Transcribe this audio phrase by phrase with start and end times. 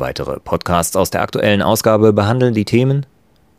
[0.00, 3.04] Weitere Podcasts aus der aktuellen Ausgabe behandeln die Themen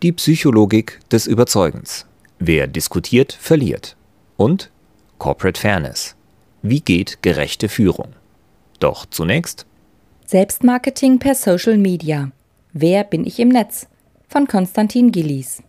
[0.02, 2.08] Die Psychologik des Überzeugens.
[2.40, 3.96] Wer diskutiert, verliert.
[4.38, 4.72] Und
[5.20, 6.16] Corporate Fairness.
[6.64, 8.14] Wie geht gerechte Führung?
[8.80, 9.68] Doch zunächst
[10.26, 12.32] Selbstmarketing per Social Media.
[12.74, 13.88] Wer bin ich im Netz?
[14.28, 15.62] Von Konstantin Gillies.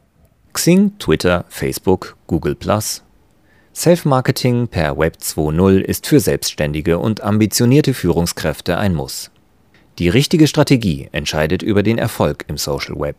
[0.54, 2.56] Xing, Twitter, Facebook, Google
[3.74, 9.30] Self-Marketing per Web 2.0 ist für selbstständige und ambitionierte Führungskräfte ein Muss.
[9.98, 13.16] Die richtige Strategie entscheidet über den Erfolg im Social Web.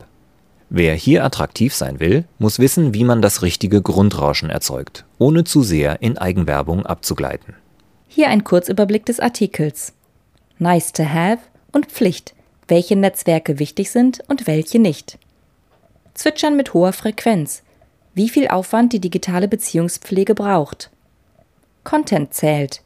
[0.69, 5.61] Wer hier attraktiv sein will, muss wissen, wie man das richtige Grundrauschen erzeugt, ohne zu
[5.61, 7.53] sehr in Eigenwerbung abzugleiten.
[8.07, 9.93] Hier ein Kurzüberblick des Artikels.
[10.57, 11.39] Nice to have
[11.71, 12.33] und Pflicht,
[12.67, 15.19] welche Netzwerke wichtig sind und welche nicht.
[16.15, 17.61] Zwitschern mit hoher Frequenz,
[18.15, 20.89] wie viel Aufwand die digitale Beziehungspflege braucht.
[21.83, 22.81] Content zählt,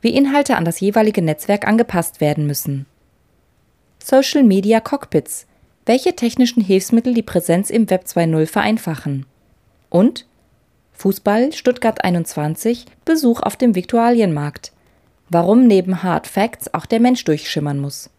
[0.00, 2.86] wie Inhalte an das jeweilige Netzwerk angepasst werden müssen.
[4.02, 5.46] Social Media Cockpits,
[5.86, 9.26] welche technischen Hilfsmittel die Präsenz im Web 2.0 vereinfachen.
[9.90, 10.26] Und
[10.92, 14.72] Fußball Stuttgart 21 Besuch auf dem Viktualienmarkt.
[15.30, 18.10] Warum neben Hard Facts auch der Mensch durchschimmern muss.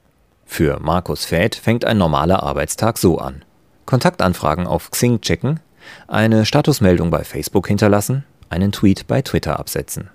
[0.46, 3.44] Für Markus Fäth fängt ein normaler Arbeitstag so an.
[3.86, 5.60] Kontaktanfragen auf Xing checken,
[6.08, 10.10] eine Statusmeldung bei Facebook hinterlassen, einen Tweet bei Twitter absetzen.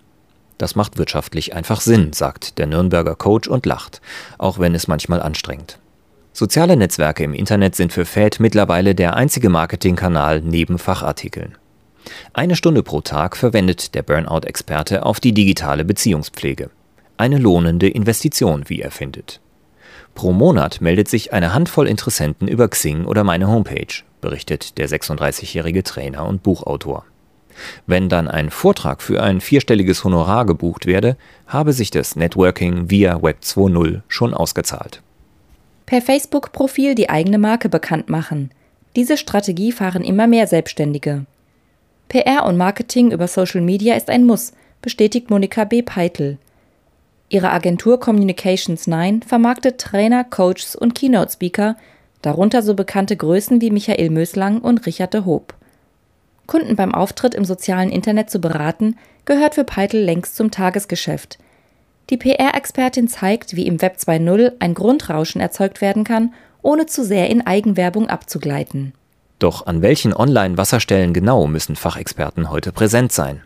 [0.59, 4.01] Das macht wirtschaftlich einfach Sinn, sagt der Nürnberger Coach und lacht,
[4.39, 5.79] auch wenn es manchmal anstrengt.
[6.33, 11.57] Soziale Netzwerke im Internet sind für Fed mittlerweile der einzige Marketingkanal neben Fachartikeln.
[12.33, 16.71] Eine Stunde pro Tag verwendet der Burnout-Experte auf die digitale Beziehungspflege.
[17.17, 19.41] Eine lohnende Investition, wie er findet.
[20.15, 25.83] Pro Monat meldet sich eine Handvoll Interessenten über Xing oder meine Homepage, berichtet der 36-jährige
[25.83, 27.05] Trainer und Buchautor.
[27.87, 31.17] Wenn dann ein Vortrag für ein vierstelliges Honorar gebucht werde,
[31.47, 35.03] habe sich das Networking via Web 2.0 schon ausgezahlt.
[35.87, 38.51] Per Facebook-Profil die eigene Marke bekannt machen.
[38.97, 41.27] Diese Strategie fahren immer mehr Selbstständige.
[42.09, 45.83] PR und Marketing über Social Media ist ein Muss, bestätigt Monika B.
[45.83, 46.39] Peitel.
[47.29, 51.77] Ihre Agentur Communications 9 vermarktet Trainer, Coaches und Keynote-Speaker,
[52.23, 55.55] darunter so bekannte Größen wie Michael Möslang und Richard de Hoop.
[56.47, 61.39] Kunden beim Auftritt im sozialen Internet zu beraten, gehört für Peitel längst zum Tagesgeschäft.
[62.11, 67.31] Die PR-Expertin zeigt, wie im Web 2.0 ein Grundrauschen erzeugt werden kann, ohne zu sehr
[67.31, 68.93] in Eigenwerbung abzugleiten.
[69.39, 73.43] Doch an welchen Online-Wasserstellen genau müssen Fachexperten heute präsent sein?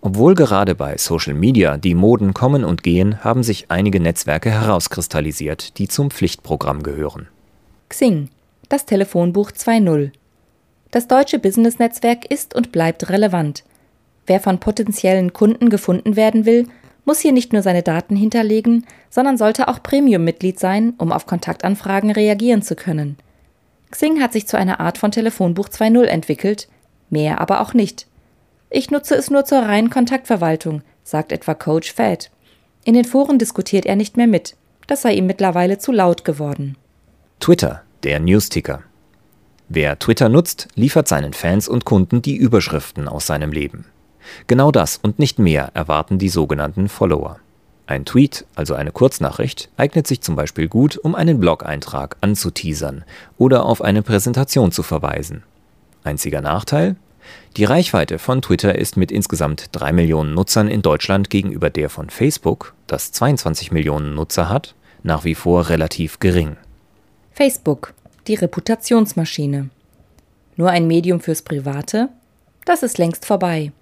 [0.00, 5.78] Obwohl gerade bei Social Media die Moden kommen und gehen, haben sich einige Netzwerke herauskristallisiert,
[5.78, 7.28] die zum Pflichtprogramm gehören.
[7.88, 8.28] Xing,
[8.68, 10.12] das Telefonbuch 2.0
[10.94, 13.64] das deutsche Business-Netzwerk ist und bleibt relevant.
[14.26, 16.68] Wer von potenziellen Kunden gefunden werden will,
[17.04, 22.12] muss hier nicht nur seine Daten hinterlegen, sondern sollte auch Premium-Mitglied sein, um auf Kontaktanfragen
[22.12, 23.16] reagieren zu können.
[23.90, 26.68] Xing hat sich zu einer Art von Telefonbuch 2.0 entwickelt,
[27.10, 28.06] mehr aber auch nicht.
[28.70, 32.30] Ich nutze es nur zur reinen Kontaktverwaltung, sagt etwa Coach Fad.
[32.84, 34.54] In den Foren diskutiert er nicht mehr mit.
[34.86, 36.76] Das sei ihm mittlerweile zu laut geworden.
[37.40, 38.84] Twitter, der Newsticker.
[39.68, 43.86] Wer Twitter nutzt, liefert seinen Fans und Kunden die Überschriften aus seinem Leben.
[44.46, 47.38] Genau das und nicht mehr erwarten die sogenannten Follower.
[47.86, 53.04] Ein Tweet, also eine Kurznachricht, eignet sich zum Beispiel gut, um einen Blog-Eintrag anzuteasern
[53.36, 55.42] oder auf eine Präsentation zu verweisen.
[56.02, 56.96] Einziger Nachteil?
[57.56, 62.10] Die Reichweite von Twitter ist mit insgesamt 3 Millionen Nutzern in Deutschland gegenüber der von
[62.10, 66.56] Facebook, das 22 Millionen Nutzer hat, nach wie vor relativ gering.
[67.32, 67.94] Facebook
[68.26, 69.70] die Reputationsmaschine.
[70.56, 72.08] Nur ein Medium fürs Private?
[72.64, 73.72] Das ist längst vorbei.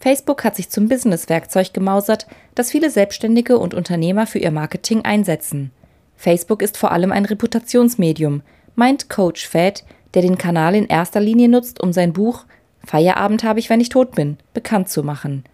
[0.00, 5.70] Facebook hat sich zum Business-Werkzeug gemausert, das viele Selbstständige und Unternehmer für ihr Marketing einsetzen.
[6.16, 8.42] Facebook ist vor allem ein Reputationsmedium,
[8.74, 9.84] meint Coach Fed,
[10.14, 12.44] der den Kanal in erster Linie nutzt, um sein Buch
[12.84, 15.44] Feierabend habe ich, wenn ich tot bin, bekannt zu machen.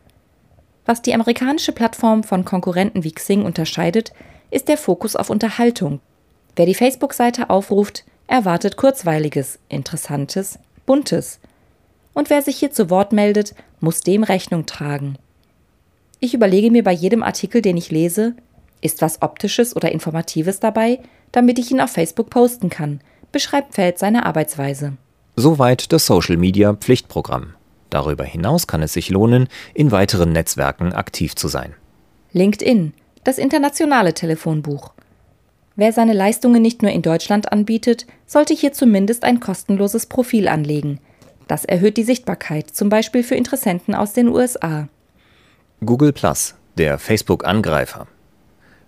[0.85, 4.13] Was die amerikanische Plattform von Konkurrenten wie Xing unterscheidet,
[4.51, 6.01] ist der Fokus auf Unterhaltung.
[6.57, 11.39] Wer die Facebook-Seite aufruft, erwartet Kurzweiliges, Interessantes, Buntes.
[12.15, 15.17] Und wer sich hier zu Wort meldet, muss dem Rechnung tragen.
[16.19, 18.35] Ich überlege mir bei jedem Artikel, den ich lese,
[18.81, 21.01] ist was Optisches oder Informatives dabei,
[21.31, 23.03] damit ich ihn auf Facebook posten kann,
[23.33, 24.95] beschreibt Feld seine Arbeitsweise.
[25.37, 27.53] Soweit das Social Media Pflichtprogramm.
[27.91, 31.75] Darüber hinaus kann es sich lohnen, in weiteren Netzwerken aktiv zu sein.
[32.33, 32.95] LinkedIn,
[33.25, 34.95] das internationale Telefonbuch.
[35.83, 41.01] Wer seine Leistungen nicht nur in Deutschland anbietet, sollte hier zumindest ein kostenloses Profil anlegen.
[41.49, 44.87] Das erhöht die Sichtbarkeit, zum Beispiel für Interessenten aus den USA.
[45.85, 48.07] Google Plus, der Facebook-Angreifer.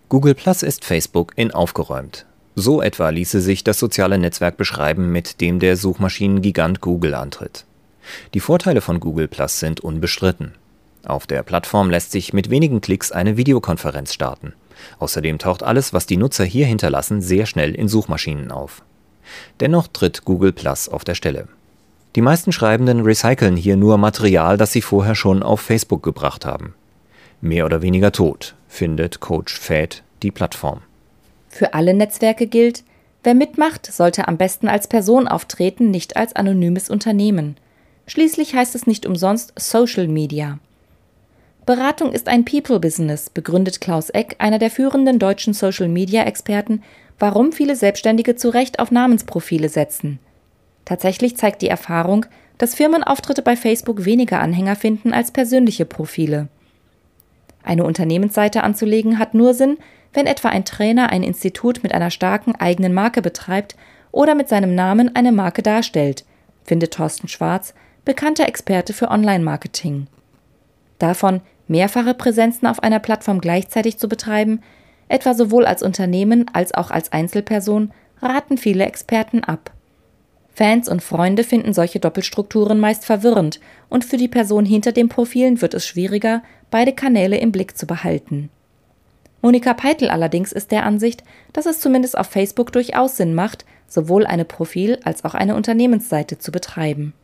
[0.09, 2.27] Google Plus ist Facebook in aufgeräumt.
[2.55, 7.65] So etwa ließe sich das soziale Netzwerk beschreiben, mit dem der Suchmaschinengigant Google antritt.
[8.35, 10.53] Die Vorteile von Google Plus sind unbestritten.
[11.05, 14.55] Auf der Plattform lässt sich mit wenigen Klicks eine Videokonferenz starten.
[14.99, 18.83] Außerdem taucht alles, was die Nutzer hier hinterlassen, sehr schnell in Suchmaschinen auf.
[19.61, 21.49] Dennoch tritt Google Plus auf der Stelle.
[22.17, 26.75] Die meisten Schreibenden recyceln hier nur Material, das sie vorher schon auf Facebook gebracht haben.
[27.41, 30.83] Mehr oder weniger tot, findet Coach Fad die Plattform.
[31.49, 32.85] Für alle Netzwerke gilt,
[33.23, 37.57] wer mitmacht, sollte am besten als Person auftreten, nicht als anonymes Unternehmen.
[38.07, 40.59] Schließlich heißt es nicht umsonst Social Media.
[41.67, 46.83] Beratung ist ein People-Business, begründet Klaus Eck, einer der führenden deutschen Social-Media-Experten,
[47.19, 50.19] warum viele Selbstständige zu Recht auf Namensprofile setzen.
[50.85, 52.27] Tatsächlich zeigt die Erfahrung,
[52.59, 56.49] dass Firmenauftritte bei Facebook weniger Anhänger finden als persönliche Profile.
[57.63, 59.79] Eine Unternehmensseite anzulegen hat nur Sinn,
[60.13, 63.75] wenn etwa ein Trainer ein Institut mit einer starken eigenen Marke betreibt
[64.13, 66.27] oder mit seinem Namen eine Marke darstellt,
[66.63, 67.73] findet Thorsten Schwarz,
[68.05, 70.09] bekannter Experte für Online-Marketing.
[70.99, 74.61] Davon, mehrfache Präsenzen auf einer Plattform gleichzeitig zu betreiben,
[75.09, 79.73] etwa sowohl als Unternehmen als auch als Einzelperson, raten viele Experten ab.
[80.55, 83.59] Fans und Freunde finden solche Doppelstrukturen meist verwirrend
[83.89, 87.87] und für die Person hinter den Profilen wird es schwieriger, beide Kanäle im Blick zu
[87.87, 88.51] behalten.
[89.43, 94.27] Monika Peitel allerdings ist der Ansicht, dass es zumindest auf Facebook durchaus Sinn macht, sowohl
[94.27, 97.15] eine Profil- als auch eine Unternehmensseite zu betreiben.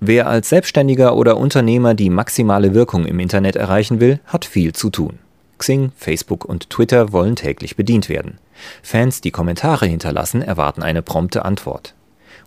[0.00, 4.90] Wer als Selbstständiger oder Unternehmer die maximale Wirkung im Internet erreichen will, hat viel zu
[4.90, 5.18] tun.
[5.58, 8.38] Xing, Facebook und Twitter wollen täglich bedient werden.
[8.82, 11.94] Fans, die Kommentare hinterlassen, erwarten eine prompte Antwort.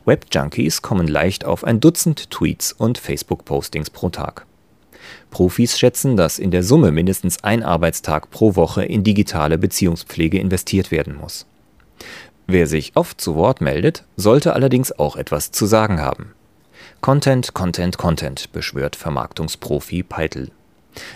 [0.06, 4.46] Webjunkies kommen leicht auf ein Dutzend Tweets und Facebook-Postings pro Tag.
[5.32, 10.92] Profis schätzen, dass in der Summe mindestens ein Arbeitstag pro Woche in digitale Beziehungspflege investiert
[10.92, 11.48] werden muss.
[12.46, 16.34] Wer sich oft zu Wort meldet, sollte allerdings auch etwas zu sagen haben.
[17.02, 20.52] Content, Content, Content, beschwört Vermarktungsprofi Peitel.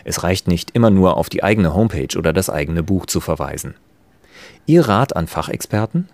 [0.05, 3.75] Es reicht nicht immer nur auf die eigene Homepage oder das eigene Buch zu verweisen.
[4.65, 6.07] Ihr Rat an Fachexperten?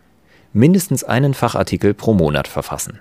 [0.54, 3.00] Mindestens einen Fachartikel pro Monat verfassen.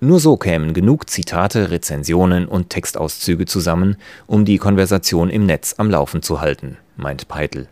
[0.00, 3.96] Nur so kämen genug Zitate, Rezensionen und Textauszüge zusammen,
[4.26, 7.68] um die Konversation im Netz am Laufen zu halten, meint Peitel.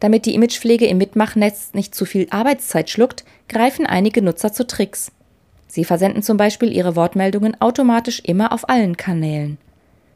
[0.00, 5.12] Damit die Imagepflege im Mitmachnetz nicht zu viel Arbeitszeit schluckt, greifen einige Nutzer zu Tricks.
[5.70, 9.56] Sie versenden zum Beispiel Ihre Wortmeldungen automatisch immer auf allen Kanälen.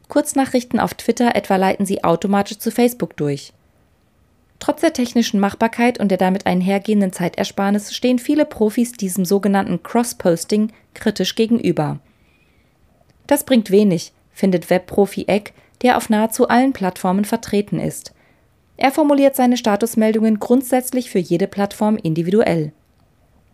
[0.09, 3.53] Kurznachrichten auf Twitter etwa leiten Sie automatisch zu Facebook durch.
[4.59, 10.73] Trotz der technischen Machbarkeit und der damit einhergehenden Zeitersparnis stehen viele Profis diesem sogenannten Cross-Posting
[10.93, 11.99] kritisch gegenüber.
[13.25, 15.53] Das bringt wenig, findet Webprofi Eck,
[15.83, 18.13] der auf nahezu allen Plattformen vertreten ist.
[18.75, 22.73] Er formuliert seine Statusmeldungen grundsätzlich für jede Plattform individuell.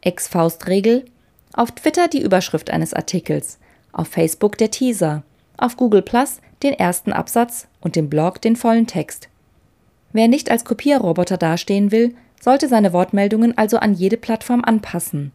[0.01, 1.05] Ecks Faustregel
[1.53, 3.59] auf Twitter die Überschrift eines Artikels,
[3.91, 5.23] auf Facebook der Teaser,
[5.57, 9.29] auf Google Plus den ersten Absatz und im Blog den vollen Text.
[10.13, 15.31] Wer nicht als Kopierroboter dastehen will, sollte seine Wortmeldungen also an jede Plattform anpassen.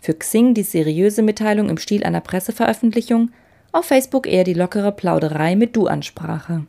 [0.00, 3.30] Für Xing die seriöse Mitteilung im Stil einer Presseveröffentlichung,
[3.72, 6.66] auf Facebook eher die lockere Plauderei mit Du-Ansprache.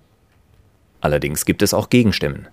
[1.02, 2.48] Allerdings gibt es auch Gegenstimmen.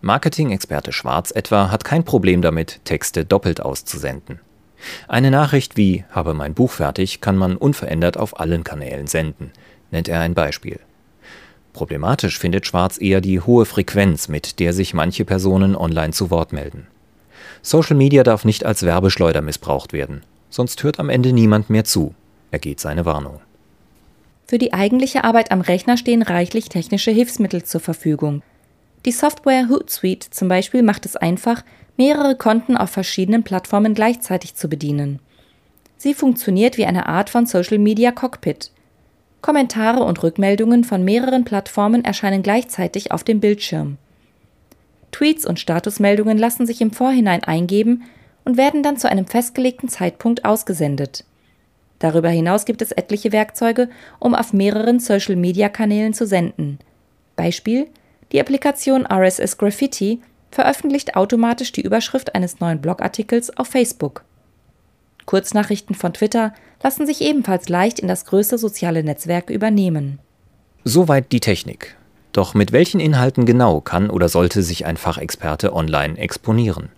[0.00, 4.40] Marketing-Experte Schwarz etwa hat kein Problem damit, Texte doppelt auszusenden.
[5.08, 9.52] Eine Nachricht wie Habe mein Buch fertig kann man unverändert auf allen Kanälen senden,
[9.90, 10.80] nennt er ein Beispiel.
[11.72, 16.52] Problematisch findet Schwarz eher die hohe Frequenz, mit der sich manche Personen online zu Wort
[16.52, 16.86] melden.
[17.62, 22.14] Social Media darf nicht als Werbeschleuder missbraucht werden, sonst hört am Ende niemand mehr zu,
[22.50, 23.40] ergeht seine Warnung.
[24.46, 28.42] Für die eigentliche Arbeit am Rechner stehen reichlich technische Hilfsmittel zur Verfügung.
[29.04, 31.64] Die Software Hootsuite zum Beispiel macht es einfach,
[31.96, 35.20] mehrere Konten auf verschiedenen Plattformen gleichzeitig zu bedienen.
[35.96, 38.70] Sie funktioniert wie eine Art von Social Media Cockpit.
[39.40, 43.98] Kommentare und Rückmeldungen von mehreren Plattformen erscheinen gleichzeitig auf dem Bildschirm.
[45.12, 48.04] Tweets und Statusmeldungen lassen sich im Vorhinein eingeben
[48.44, 51.24] und werden dann zu einem festgelegten Zeitpunkt ausgesendet.
[51.98, 53.88] Darüber hinaus gibt es etliche Werkzeuge,
[54.18, 56.78] um auf mehreren Social-Media-Kanälen zu senden.
[57.34, 57.88] Beispiel
[58.32, 60.20] die Applikation RSS Graffiti
[60.50, 64.24] veröffentlicht automatisch die Überschrift eines neuen Blogartikels auf Facebook.
[65.26, 70.18] Kurznachrichten von Twitter lassen sich ebenfalls leicht in das größte soziale Netzwerk übernehmen.
[70.84, 71.96] Soweit die Technik.
[72.32, 76.90] Doch mit welchen Inhalten genau kann oder sollte sich ein Fachexperte online exponieren?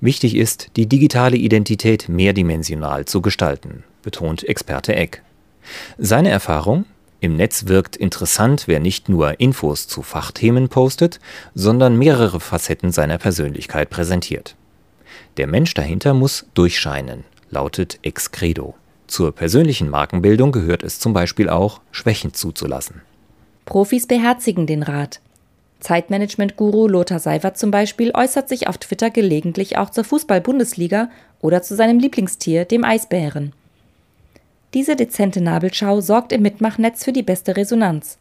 [0.00, 5.22] Wichtig ist, die digitale Identität mehrdimensional zu gestalten, betont Experte Eck.
[5.98, 6.84] Seine Erfahrung?
[7.26, 11.18] Im Netz wirkt interessant, wer nicht nur Infos zu Fachthemen postet,
[11.56, 14.54] sondern mehrere Facetten seiner Persönlichkeit präsentiert.
[15.36, 18.76] Der Mensch dahinter muss durchscheinen, lautet Ex Credo.
[19.08, 23.02] Zur persönlichen Markenbildung gehört es zum Beispiel auch, Schwächen zuzulassen.
[23.64, 25.18] Profis beherzigen den Rat.
[25.80, 31.74] Zeitmanagement-Guru Lothar Seifert zum Beispiel äußert sich auf Twitter gelegentlich auch zur Fußball-Bundesliga oder zu
[31.74, 33.52] seinem Lieblingstier, dem Eisbären.
[34.74, 38.18] Diese dezente Nabelschau sorgt im Mitmachnetz für die beste Resonanz.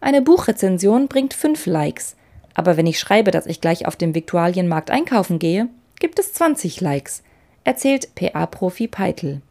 [0.00, 2.16] Eine Buchrezension bringt fünf Likes,
[2.54, 6.80] aber wenn ich schreibe, dass ich gleich auf dem Viktualienmarkt einkaufen gehe, gibt es 20
[6.80, 7.22] Likes,
[7.64, 9.42] erzählt PA-Profi Peitel.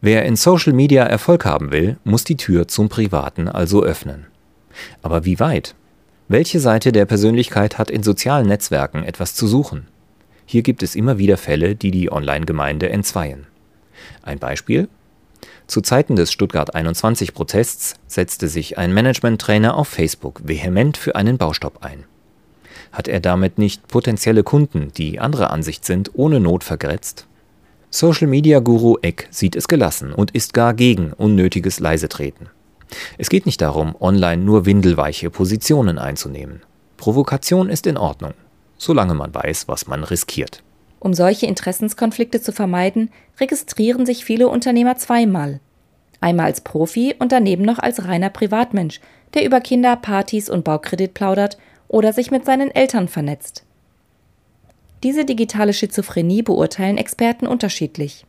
[0.00, 4.26] Wer in Social Media Erfolg haben will, muss die Tür zum Privaten also öffnen.
[5.02, 5.74] Aber wie weit?
[6.28, 9.88] Welche Seite der Persönlichkeit hat in sozialen Netzwerken etwas zu suchen?
[10.44, 13.46] Hier gibt es immer wieder Fälle, die die Online-Gemeinde entzweien.
[14.22, 14.88] Ein Beispiel?
[15.68, 21.36] Zu Zeiten des Stuttgart 21 Protests setzte sich ein Management-Trainer auf Facebook vehement für einen
[21.36, 22.04] Baustopp ein.
[22.90, 27.26] Hat er damit nicht potenzielle Kunden, die anderer Ansicht sind, ohne Not vergrätzt?
[27.90, 32.48] Social Media Guru Eck sieht es gelassen und ist gar gegen unnötiges Leisetreten.
[33.18, 36.62] Es geht nicht darum, online nur windelweiche Positionen einzunehmen.
[36.96, 38.32] Provokation ist in Ordnung,
[38.78, 40.62] solange man weiß, was man riskiert.
[41.00, 45.60] Um solche Interessenskonflikte zu vermeiden, registrieren sich viele Unternehmer zweimal.
[46.20, 49.00] Einmal als Profi und daneben noch als reiner Privatmensch,
[49.34, 53.64] der über Kinder, Partys und Baukredit plaudert oder sich mit seinen Eltern vernetzt.
[55.04, 58.24] Diese digitale Schizophrenie beurteilen Experten unterschiedlich.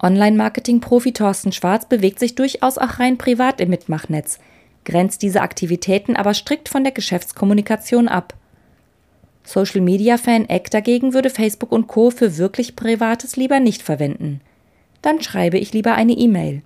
[0.00, 4.38] Online-Marketing-Profi Thorsten Schwarz bewegt sich durchaus auch rein privat im Mitmachnetz,
[4.84, 8.34] grenzt diese Aktivitäten aber strikt von der Geschäftskommunikation ab.
[9.44, 12.10] Social-Media-Fan Eck dagegen würde Facebook und Co.
[12.10, 14.40] für wirklich Privates lieber nicht verwenden.
[15.02, 16.62] Dann schreibe ich lieber eine E-Mail.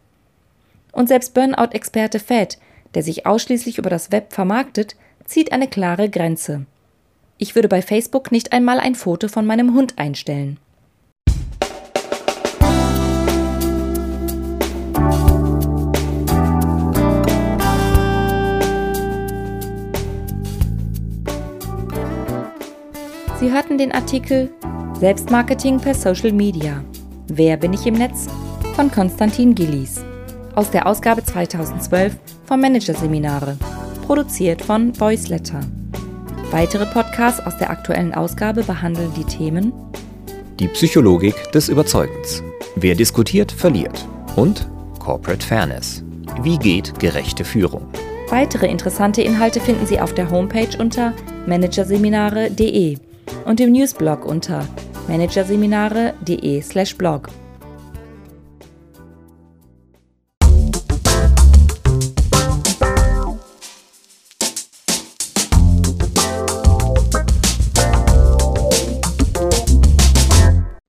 [0.92, 2.58] Und selbst Burnout-Experte Fed,
[2.94, 6.66] der sich ausschließlich über das Web vermarktet, zieht eine klare Grenze.
[7.38, 10.58] Ich würde bei Facebook nicht einmal ein Foto von meinem Hund einstellen.
[23.44, 24.48] Sie hörten den Artikel
[24.98, 26.82] Selbstmarketing per Social Media.
[27.26, 28.26] Wer bin ich im Netz?
[28.74, 30.02] von Konstantin Gillies
[30.54, 33.58] aus der Ausgabe 2012 vom Managerseminare,
[34.06, 35.60] produziert von Voiceletter.
[36.52, 39.74] Weitere Podcasts aus der aktuellen Ausgabe behandeln die Themen
[40.58, 42.42] Die Psychologik des Überzeugens.
[42.76, 44.08] Wer diskutiert, verliert.
[44.36, 44.66] Und
[45.00, 46.02] Corporate Fairness.
[46.40, 47.88] Wie geht gerechte Führung?
[48.30, 51.12] Weitere interessante Inhalte finden Sie auf der Homepage unter
[51.46, 52.96] managerseminare.de
[53.44, 54.66] und im Newsblog unter
[55.08, 57.28] managerseminare.de/blog.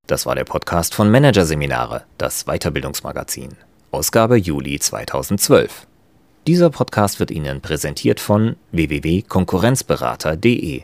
[0.07, 3.57] Das war der Podcast von Managerseminare, das Weiterbildungsmagazin.
[3.91, 5.87] Ausgabe Juli 2012.
[6.47, 10.83] Dieser Podcast wird Ihnen präsentiert von www.konkurrenzberater.de.